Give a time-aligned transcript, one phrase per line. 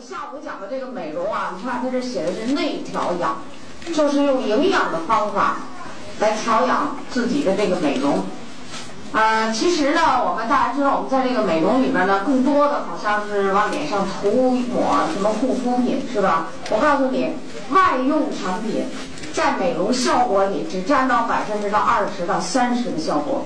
[0.00, 3.42] 下午讲的这个美容啊，你看它这写的是内调养，
[3.94, 5.58] 就是用营养的方法
[6.20, 8.24] 来调养自己的这个美容。
[9.12, 16.46] 呃、其实呢，我们大家知道，我们在这个美容里边呢，更多的好像是往脸上涂抹什么护肤品，是吧？
[16.70, 17.34] 我告诉你，
[17.70, 18.86] 外用产品
[19.34, 23.44] 在美容效果里只占到百分之到二十到三十的效果，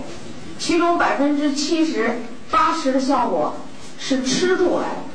[0.56, 3.56] 其中百分之七十、八十的效果
[3.98, 5.13] 是吃出来的。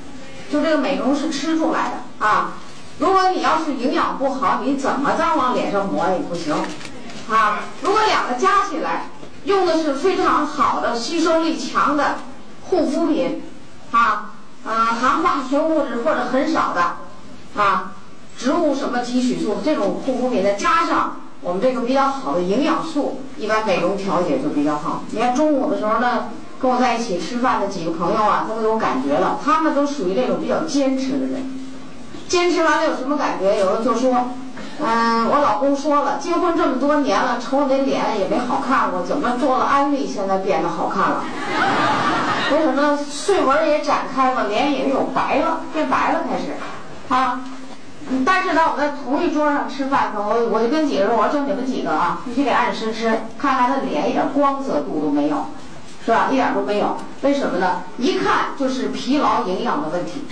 [0.51, 2.53] 就这个美容是吃出来的啊。
[2.99, 6.53] 如果你要是营养不好，你怎么再往脸上抹也不行
[7.29, 7.59] 啊。
[7.81, 9.05] 如果两个加起来，
[9.45, 12.15] 用的是非常好的、吸收力强的
[12.69, 13.41] 护肤品
[13.91, 14.31] 啊，
[14.65, 16.97] 呃，含化学物质或者很少的
[17.55, 17.93] 啊，
[18.37, 25.03] 植物什么提取素这种护肤品，再加上我们这个比较好的营养素，一般美容调节就比较好。
[25.11, 26.25] 你看中午的时候呢，
[26.61, 31.59] 跟我在一起吃饭的几个朋友啊，他都有感觉了，他们都属于那种比较坚持的人。
[32.27, 33.57] 坚持完了有什么感觉？
[33.57, 34.29] 有的就说，
[34.79, 41.23] 嗯，我老公说了，结婚这么多年了，瞅你脸也没好看过，怎么做了安利，现在变得好看了？
[42.51, 46.53] 为什么碎纹也展开了，脸也有白了，变白了开始，
[47.07, 47.41] 啊？
[48.25, 55.45] 但是呢，我们在同一桌上吃饭呢，我我就跟几个人我说，就你们几个啊，必须得按时吃，看看他脸一点光泽度都没有，
[56.05, 56.29] 是吧？
[56.31, 56.97] 一点都没有。
[57.21, 57.83] 为什么呢？
[57.97, 60.23] 一看就是疲劳营养的问题，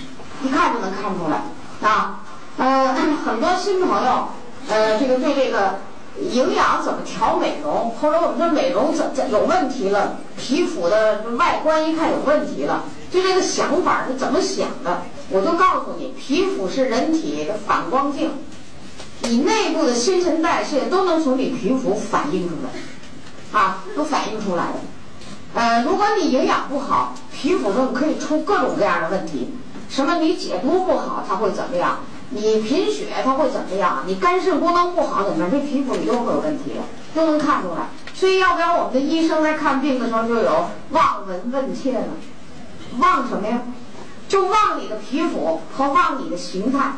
[0.42, 2.20] 一看就能看出来啊。
[2.56, 2.94] 呃，
[3.24, 4.28] 很多新朋友，
[4.68, 5.78] 呃，这个对这个
[6.20, 12.82] 营养怎么调美容，或者我们这美容怎怎有问题了，皮肤的外观一看有问题了，
[13.12, 15.02] 就这个想法是怎么想的？
[15.30, 18.32] 我就告诉你，皮肤是人体的反光镜，
[19.20, 24.80] 你内部的新陈代谢都能从你皮肤反映出来，啊，都反映出来的。
[25.54, 29.54] 呃，如果你营养不好，皮肤上可以出各种各样的问题。
[29.88, 30.16] 什么？
[30.16, 32.00] 你解毒不好，它会怎么样？
[32.30, 34.04] 你贫血，它会怎么样？
[34.06, 35.50] 你肝肾功能不好，怎么样？
[35.50, 36.80] 这皮肤里都会有问题的，
[37.14, 37.88] 都能看出来。
[38.14, 42.04] 所以，要不然我们的医生来看病的时候就有望闻问切了。
[42.98, 43.62] 望什么呀？
[44.28, 46.92] 就望你的皮肤和望你的形态，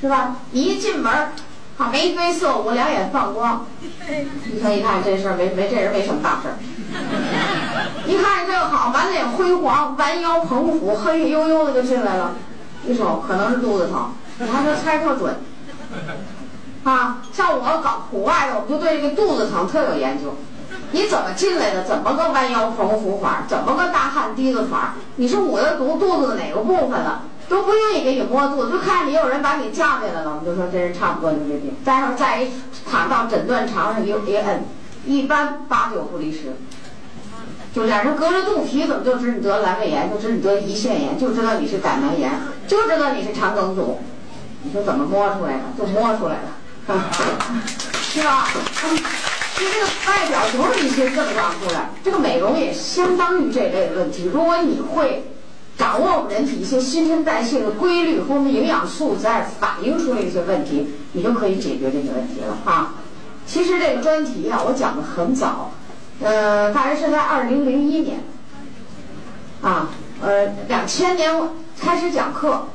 [0.00, 0.36] 是吧？
[0.50, 1.12] 你一进门，
[1.78, 3.64] 啊，眉飞色舞，两眼放光，
[4.52, 6.58] 医生一看这事儿没没这人没什么大事儿。
[8.06, 12.32] 一看这个好，满脸辉煌，弯腰捧腹，黑黝黝的就进来了。
[12.86, 15.36] 一瞅可能是肚子疼，你还说猜特准。
[16.84, 20.34] 啊，像我搞户外的，我们就对这个肚子疼特有研究。
[20.90, 21.84] 你怎么进来的？
[21.84, 23.44] 怎么个弯腰捧腹法？
[23.46, 24.94] 怎么个大汗滴子法？
[25.16, 27.22] 你是捂的肚肚子的哪个部分了？
[27.48, 31.76] 都不愿意给你摸肚子，就看你有人把你架起来了，我们就说这人差不多就这病。
[31.84, 32.50] 再上再一
[32.90, 34.64] 躺到诊断床上一一摁，
[35.06, 36.56] 一般八九不离十。
[37.74, 42.30] 就脸上隔着肚皮，怎么就知道你得阑尾炎，就知道你得胰腺炎，就知道你是胆囊炎，
[42.68, 43.98] 就知道你是肠梗阻。
[44.62, 45.62] 你说怎么摸出来的？
[45.78, 46.52] 就摸出来了，
[47.98, 48.46] 是吧？
[49.56, 54.30] 就这个外表就是一些症状出来，这个美容也相当于这类的问题。
[54.32, 55.24] 如果你会
[55.78, 62.94] 掌握我们人体一些新陈代谢的规律和我们营养素在反映出来一些问题，你就可以解决这些问题了啊。
[63.46, 65.70] 其实这个专题啊，我讲的很早。
[66.22, 68.20] 呃，大约是在二零零一年，
[69.60, 69.90] 啊，
[70.22, 71.34] 呃，两千年
[71.80, 72.66] 开始讲课。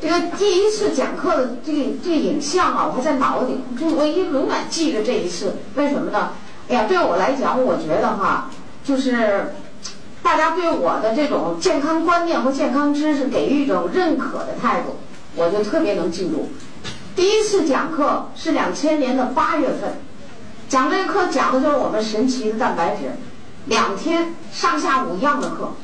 [0.00, 5.58] 这个第一次讲课的这个这个影像啊，我还在脑里，就我一永远记着这一次。
[5.76, 6.30] 为什么呢？
[6.68, 8.50] 哎呀，对我来讲，我觉得哈，
[8.84, 9.54] 就是
[10.20, 14.96] 大家对我的这种健康观念和健康知识给予一种认可的态度，
[15.36, 16.50] 我就特别能记住。
[17.14, 20.00] 第一次讲课是两千年的八月份。
[20.72, 23.02] 讲这个课讲的就是我们神奇的蛋白质，
[23.66, 25.74] 两天上下午一样的课，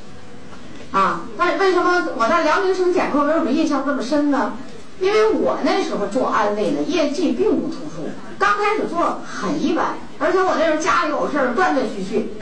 [0.92, 4.54] 啊，但为什么我在辽宁省讲课为什么印象这么深呢？
[4.98, 9.88] 因为我那时候做安利呢，业绩并不突出，刚开始做很一般，
[10.18, 12.32] 而且我那时候家里有事儿，断断续续，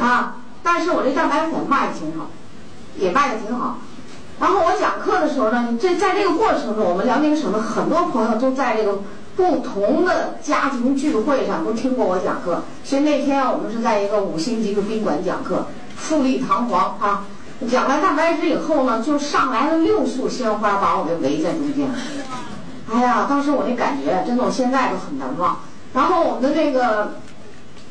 [0.00, 2.30] 啊，但是我这蛋白粉卖的挺好，
[2.96, 3.80] 也卖的挺好。
[4.40, 9.00] 然后我讲课的时候呢，这在这个过程中，我们辽宁省的很多朋友都在这个。
[9.36, 17.24] 不同的家庭聚会上都听过我讲课，所以那天我们是在一个五星级的宾馆讲课，富丽堂皇啊。
[17.70, 21.88] 讲完蛋白质以后呢，就上来了六束鲜花把我给围在中间。
[22.92, 25.60] 哎呀，当时我那感觉真的，我现在都很难忘。
[25.94, 27.12] 然后我们的这个，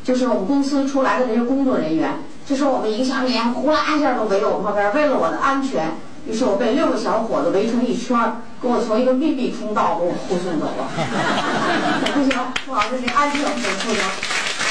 [0.04, 5.92] 就是我们公司出来的这些工作人员，就是我们营销员呼啦一下都围到我旁边，为了我的安全。
[6.28, 10.88] 于是我被六个小伙子围成一圈儿，给我从一个秘密通道给我护送走了。
[12.14, 14.02] 不行，不好，这是安全不出行。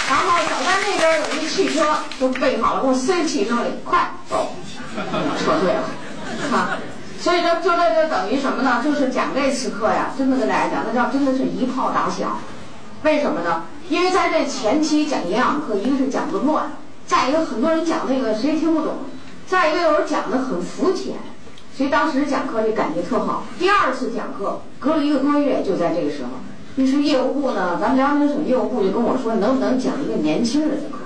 [0.09, 1.85] 然后小丹那边有一汽车
[2.19, 4.53] 都备好了，给我塞汽车里，快走，
[5.39, 5.83] 撤退了。
[6.53, 6.79] 啊，
[7.21, 8.81] 所以这就这就等于什么呢？
[8.85, 12.39] 就是讲这次课呀，真的跟大家讲，那叫真的是一炮打响。
[13.03, 13.65] 为什么呢？
[13.89, 16.73] 因为在这前期讲营养课，一个是讲的乱，
[17.07, 18.99] 再一个很多人讲那个谁也听不懂，
[19.47, 21.15] 再一个有人讲的很肤浅，
[21.81, 23.45] 所以当时讲课就感觉特好。
[23.59, 26.29] 第二次讲课隔了一个多月，就在这个时候，
[26.77, 30.99] 于是业务部呢，咱们辽宁省业务部就跟我说，能不能讲一个年轻人的课？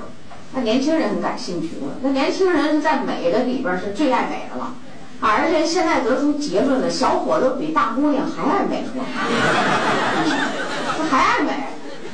[0.53, 4.75] 那年轻人很感兴趣的，那年轻人是在美的里边是最爱美的了。
[5.21, 9.01] 而且现在得出结论了，小伙子比大姑娘还爱美，说
[11.09, 11.53] 还爱美。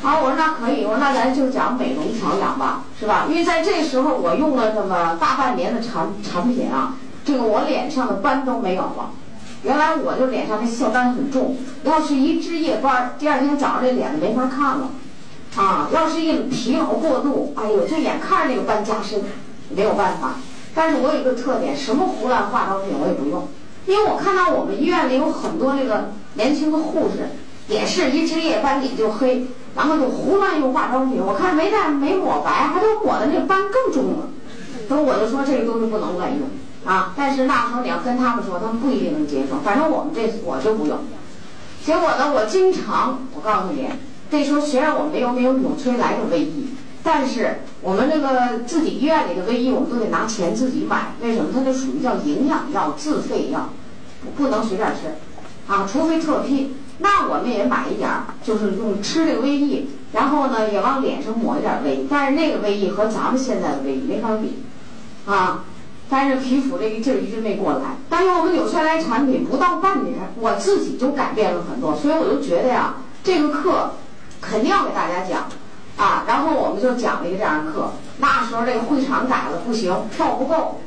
[0.03, 3.25] 好，我说那可以，我说那咱就讲美容调养吧，是吧？
[3.27, 6.97] 因为在这时候我用了这么大半年的产产品啊，
[7.31, 9.12] 这个我脸上的斑都没有了。
[9.62, 14.88] 原来我就脸上那色斑很重，要是一值夜班，第二天早上这脸没法看了。
[15.55, 19.23] 啊，要是一疲劳过度，哎呦，就眼看着那个斑加深，
[19.69, 20.35] 没有办法。
[20.75, 23.47] 但是我有一个特点，什么胡乱化妆品我也不用，
[23.87, 27.29] 因为我看到我们医院里有很多这个年轻的护士，
[27.69, 34.29] 也是一值夜班脸就黑，然后就胡乱用化妆品，我看没带没抹白，还都抹的那斑更重了。
[34.88, 36.49] 所以我就说这个东西不能乱用
[36.85, 37.15] 啊。
[37.17, 39.59] 但是那时候你要跟他们说，他们不一定能接受。
[39.65, 40.99] 反正我们这我就不用。
[41.85, 43.88] 结果呢，我经常我告诉你，
[44.31, 46.69] 这时候虽然我没有没有纽崔莱的卫衣。
[47.03, 51.15] 但是我们这个自己医院里的卫衣，我们都得拿钱自己买。
[51.23, 51.50] 为什么？
[51.50, 53.71] 它这属于叫营养药、自费药，
[54.37, 56.75] 不能随便吃，啊，除非特批。
[56.99, 58.11] 那我们也买一点，
[58.44, 62.06] 就是用吃这个卫衣，然后呢也往脸上抹一点卫衣。
[62.11, 64.59] 但是那个卫衣和咱们现在的卫衣没法比，
[65.25, 65.65] 啊，
[66.11, 67.97] 但是皮肤这个劲儿一直没过来。
[68.09, 71.97] 但是我们纽崔莱产品不到半年，我自己就改变了很多。
[71.97, 73.93] 所以我就觉得呀，这个课
[74.41, 75.45] 肯定要给大家讲。
[75.97, 77.93] 啊，然后我们就讲了一个这样的课。
[78.19, 80.81] 那时候这个会场改了不行，票不够，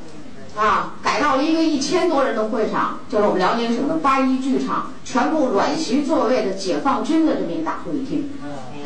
[0.58, 8.28] 啊，改到了一个一千多人的会场，就是我们辽宁省的八一剧场，全部软席座位的解放军的这么一大会议厅，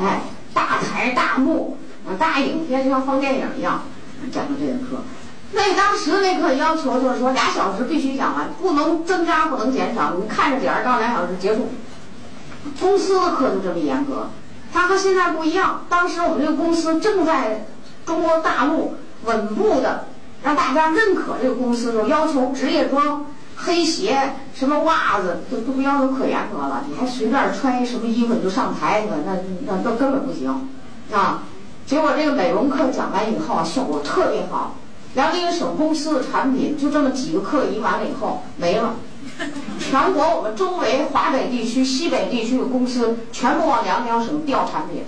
[0.01, 0.24] 哎，
[0.54, 1.78] 大台大幕，
[2.19, 3.84] 大影片就像放电影一样，
[4.30, 5.04] 讲的这个课。
[5.53, 11.69] 那当时那课要求就是说俩小时必须讲完，不能增加，不能减少，你看着点儿，到俩小时结束。
[12.79, 14.27] 公司的课就这么严格。
[14.73, 15.85] 它和现在不一样。
[15.88, 17.65] 当时我们这个公司正在
[18.05, 20.05] 中国大陆稳步的
[20.44, 26.83] 让大家认可这个公司的，要求职业装、黑鞋、什么袜子都都要求可严格了。
[26.89, 30.69] 你还随便穿一什么衣服你就上台去，那那都根本不行
[31.13, 31.43] 啊！
[31.85, 34.75] 结果这个美容课讲完以后啊，效果特别好。
[35.17, 38.93] 辽宁省公司的产品就这么几个课一完了以后没了。
[39.79, 45.05] 全国我们周围华北地区、西北地区的公司全部往辽宁省调产品，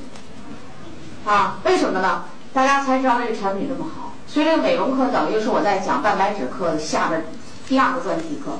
[1.25, 2.23] 啊，为什么呢？
[2.51, 4.15] 大家才知道这个产品这么好。
[4.25, 7.25] 所以这个美容课等于是我在讲蛋白质课下边
[7.67, 8.53] 第二个专题课，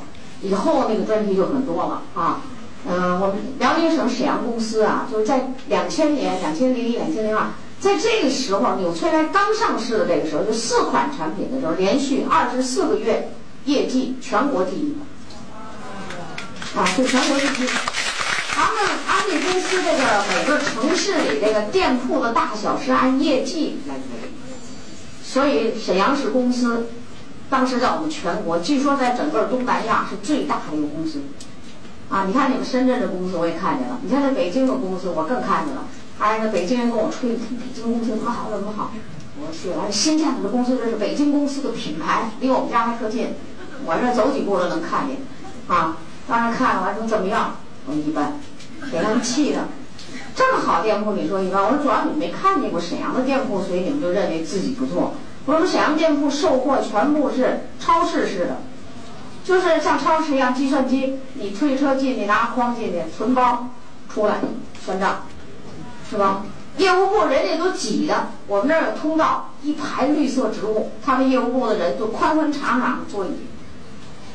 [0.44, 2.42] 以后那个专题就很多了啊。
[2.88, 7.48] 嗯，我们辽宁省沈阳公司啊，就是在两千年、两千零一、两千零二，
[7.80, 13.32] 在这个时候纽崔莱刚上市的这个时候，就四款产品的时候，连续二十四个月
[13.66, 14.98] 业绩全国第一。
[16.76, 17.68] 啊，是全国第一。
[18.56, 24.32] 咱们安利公司这个每个城市里这个店铺的大小是按业绩来决定，
[25.24, 26.90] 所以沈阳市公司
[27.50, 31.22] 当时在我们全国，据说在整个东南亚是最大的一个公司。
[32.10, 35.86] 啊，你看你们深圳的公司我也看见了，你看那北京的公司我更看见了。
[36.20, 37.40] 哎，那北京人跟我吹，北
[37.74, 38.92] 京公司怎么好怎么好。
[39.42, 43.30] 我去，完新建的公司这是北京公司的品牌，离我们家还特近，
[43.86, 45.18] 我这走几步都能看见。
[45.68, 45.98] 啊。
[46.28, 47.56] 当时看完说怎么样？
[47.88, 48.34] 我说一般，
[48.92, 49.68] 给他们气的。
[50.36, 51.64] 这么好店铺你说一般？
[51.64, 55.14] 我说主要你没看见过沈阳的店铺，所以你们就认为自己不错。
[55.46, 58.58] 我说沈阳店铺售货全部是超市式的，
[59.44, 63.70] 就是像超市一样，计算机你推车进去拿筐进去存包，
[64.14, 64.36] 出来
[64.86, 65.24] 算账，
[66.10, 66.44] 是吧？
[66.78, 73.30] 业务部人家都挤的，我们那儿有通道，一排绿色植物，他们业务部的人就宽宽敞敞的座椅。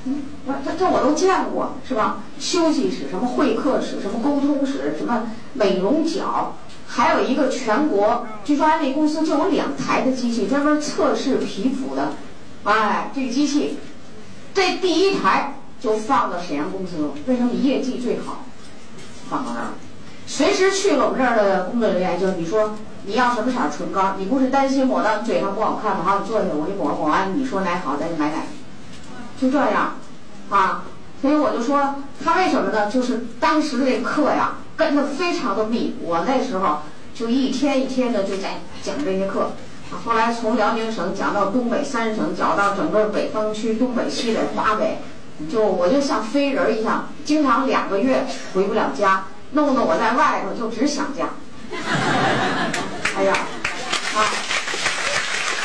[0.04, 0.22] 嗯，
[0.62, 2.18] 这这我都见过，是吧？
[2.38, 12.12] 休息室、什么会客室、什么沟通室、什么美容角，还有一个全国，据说安利公司就有两台的机器专门测试皮肤的，
[12.64, 13.78] 哎，这个机器，
[14.52, 17.08] 这第一台就放到沈阳公司了。
[17.26, 18.44] 为什么业绩最好？
[19.30, 19.68] 放到那儿，
[20.26, 22.74] 随时去我们这儿的工作人员就你说
[23.06, 26.02] 你要什么色唇膏，你不是担心抹到你嘴上不好看吗？
[26.04, 28.42] 好，你坐下，我给你抹抹完，你说哪好，咱就买哪。
[29.38, 29.96] 就这样，
[30.48, 30.84] 啊，
[31.20, 32.90] 所以我就说他为什么呢？
[32.90, 36.78] 就是当时这课呀跟的非常的密，我那时候
[37.14, 39.50] 就一天一天的就在讲这些课，
[40.04, 45.00] 后来从辽宁省讲到东北三省，讲到整个北方区东北、西北、华北，
[45.50, 51.30] 就我就像飞人一样，经常两个月回不了家，弄得我在外头就只想家。
[53.16, 53.32] 哎呀，
[54.14, 54.18] 啊，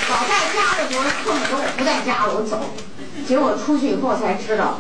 [0.10, 2.60] 老在家的时候恨不得我不在家了我走，
[3.28, 4.80] 结果出去以后才知道，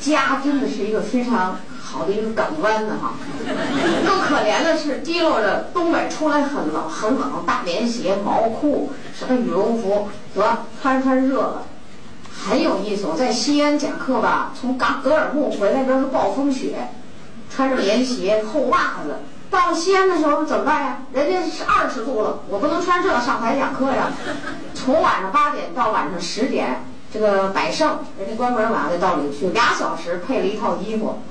[0.00, 3.14] 家真的是一个非常好的一个港湾呢哈。
[4.04, 11.62] 更可怜的是，滴落着东北出来很冷很冷，大棉鞋、毛裤、什么羽绒服，得穿穿热了。
[12.46, 16.88] 很有意思，我在西安讲课吧，从嘎格尔木回来，边是暴风雪，
[17.50, 19.16] 穿着棉鞋、厚袜子。
[19.50, 20.98] 到西安的时候怎么办呀？
[21.12, 24.12] 人家是二十度了，我不能穿这上台讲课呀。
[24.74, 31.22] 从晚上八点到晚上十点，这个百盛人家关门晚再到里去，俩小时配了一套衣服，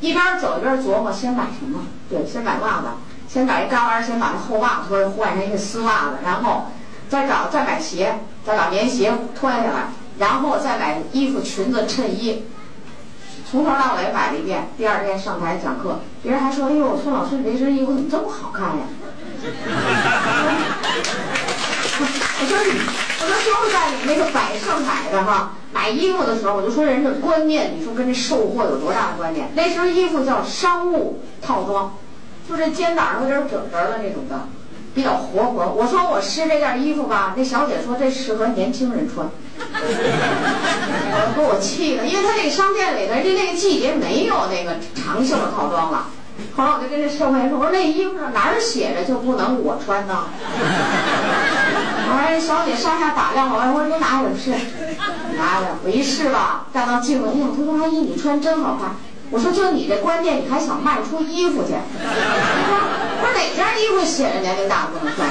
[0.00, 1.80] 一边走一边琢磨先买什么。
[2.08, 2.86] 对，先买袜子，
[3.28, 6.66] 先找一旮旯，先把那厚袜子换成一个丝袜子，然后
[7.08, 9.88] 再找再买鞋，再把棉鞋脱下来。
[10.16, 12.44] 然后再买衣服、裙子、衬衣，
[13.54, 14.66] 从头到尾买了一遍。
[14.76, 18.82] 第二天上台讲课，别人还说：“哎呦，孙老师，你这身衣服怎么这么好看呀？”
[22.40, 22.70] 我说：“你，
[23.20, 25.52] 我说就是在你那个百盛买的哈。
[25.72, 29.48] 买衣服的时候，我就说人的观念，你说跟这售货有多大的观念？
[29.54, 31.94] 那身衣服叫商务套装，
[32.48, 34.48] 就这肩膀上有点褶褶的那种的。”
[34.96, 35.72] 比较活泼。
[35.72, 39.28] 我说我试这件衣服吧，那小姐说这适合年轻人穿，
[41.16, 46.08] 我给我气的，因为他这个商店里的人家那个季节没有那个长袖的套装了。
[46.56, 50.26] 后来我就跟这售货员说，我说那衣服上哪儿写着就不能我穿呢？
[52.14, 54.50] 哎，小姐上下打量我，我说你拿着试，
[55.36, 58.94] 拿着我一试吧，站到镜子上，她说阿姨你穿真好看。
[59.30, 61.72] 我说就你这观念，你还想卖出衣服去？
[61.72, 65.28] 我说哪件衣服写着年龄大不能穿？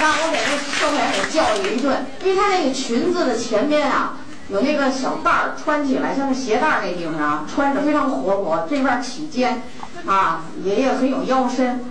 [0.00, 4.16] 让我给那售货员给教育一顿，因为他那个裙子的前边啊
[4.48, 9.62] 有那个小带儿，穿起来像那鞋带儿那地方啊，穿着非常活泼，这边起肩，
[10.06, 11.84] 啊也也很有腰身。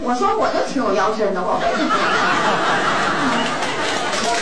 [0.00, 1.90] 我说我就挺有腰身的，我为什么？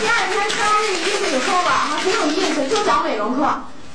[0.00, 3.43] 第二天穿完这衣服以后吧，还挺有意思，就讲美容课。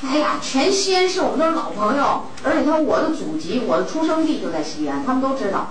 [0.09, 5.69] 哎呀，全西安市我们都是老朋友，而且他我的祖籍，我的出生地就在西安，他们都知道。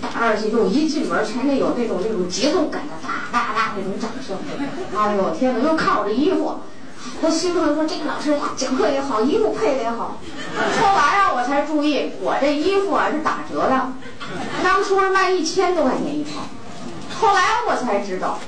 [0.00, 4.36] 大二戏就一进门，全得有那种那种节奏感的哒哒哒那种掌声。
[4.96, 5.64] 哎呦天哪！
[5.64, 6.60] 又看我这衣服，
[7.20, 10.20] 我兴奋说这个老师，讲课也好，衣服配的也好。
[10.80, 13.92] 后来啊，我才注意，我这衣服啊是打折的，
[14.62, 16.46] 当初是卖一千多块钱一套，
[17.20, 18.38] 后来我才知道。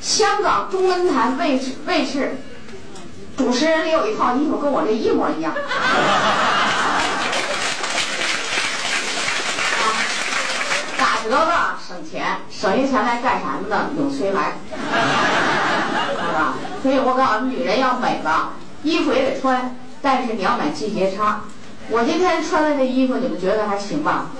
[0.00, 2.36] 香港中文台卫视卫视
[3.36, 5.52] 主持人里有一套衣服，跟我这一模一样。
[11.26, 13.90] 啊，打折吧，省钱，省下钱来干什么呢？
[13.96, 14.52] 纽崔莱，
[16.14, 16.54] 是吧？
[16.82, 18.52] 所以我告诉你，女人要美吧，
[18.82, 21.40] 衣服也得穿，但是你要买季节差。
[21.88, 24.26] 我今天穿的这衣服，你们觉得还行吧？
[24.34, 24.38] 不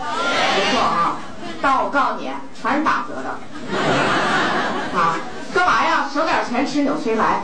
[0.73, 1.17] 错啊。
[1.63, 3.39] 但我告诉你，全是打折的。
[4.99, 5.19] 啊。
[5.55, 6.09] 干嘛呀？
[6.13, 7.43] 省点钱吃纽崔莱，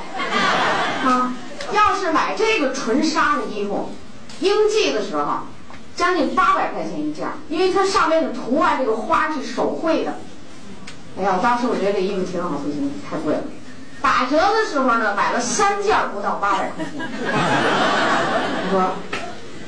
[1.07, 1.33] 啊！
[1.73, 3.95] 要是买这个纯纱的衣服，
[4.41, 5.47] 应季的时候，
[5.97, 10.15] 将近八百块钱一件，因为它上面的图案这个花是手绘的。
[11.19, 13.43] 哎呀，当时我觉得这衣服挺好，不行，太贵了。
[14.01, 17.09] 打折的时候呢，买了三件不到八百块钱。
[18.65, 18.93] 你说，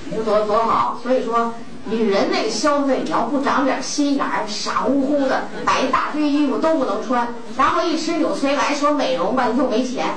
[0.06, 0.98] 你说多多好？
[1.02, 1.54] 所以说。
[1.86, 7.28] 女人那个消费，你要不长点心眼儿，傻乎乎的买一大堆衣服都不能穿，
[7.58, 10.14] 然后一吃纽崔莱说美容吧，你就没钱。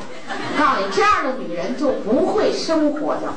[0.58, 3.34] 告诉你，这样的女人就不会生活的。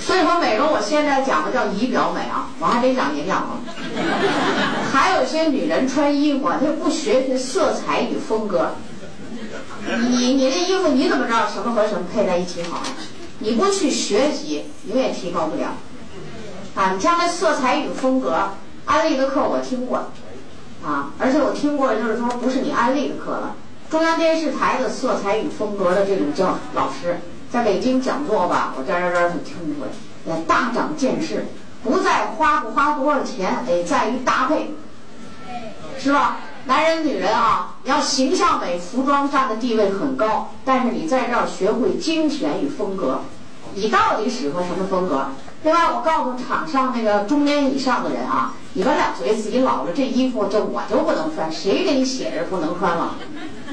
[0.00, 3.58] 所以说美容，我现在讲的叫仪表美啊，我还得讲营养了。
[4.92, 8.72] 还有些女人穿衣服啊，她不学学色彩与风格。
[10.08, 12.82] 你你这衣服你怎么知道什么和什么配在一起好？
[13.38, 15.74] 你不去学习，永远提高不了。
[16.74, 18.50] 啊，你像那色彩与风格，
[18.84, 20.10] 安利的课我听过，
[20.84, 23.54] 啊，而且我听过就是说不是你安利的课了，
[23.90, 27.20] 中央电视台的色彩与风格的这种教老师
[27.50, 29.86] 在北京讲座吧，我这这这就听过，
[30.26, 31.46] 也大长见识，
[31.84, 34.74] 不在花不花多少钱，哎，在于搭配，
[35.98, 36.38] 是吧？
[36.64, 40.50] 男人、女人啊，要形象美，服装占的地位很高。
[40.64, 43.20] 但是你在这儿学会精选与风格，
[43.74, 45.28] 你到底适合什么风格？
[45.62, 53.14] 另外，我告诉场上那个中年以上的人啊，你们两嘴自己老了，这衣服这我就不能穿，谁给你写着不能穿了？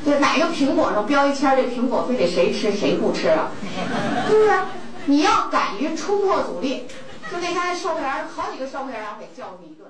[0.05, 3.49] 这哪个苹果上标一签，这苹果非得谁吃谁不吃啊？
[4.29, 4.51] 是不是？
[5.05, 6.87] 你要敢于冲破阻力。
[7.31, 9.82] 就那天售货员好几个售货员给叫你一个。